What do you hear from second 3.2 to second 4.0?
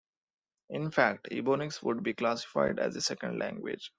language".